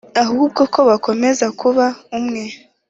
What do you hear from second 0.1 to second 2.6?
ahubwo ko bakomeza kuba umwe.